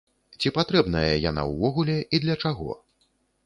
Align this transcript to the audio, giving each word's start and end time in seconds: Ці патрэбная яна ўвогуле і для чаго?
Ці 0.39 0.51
патрэбная 0.55 1.11
яна 1.29 1.43
ўвогуле 1.51 1.97
і 2.17 2.23
для 2.27 2.41
чаго? 2.45 2.69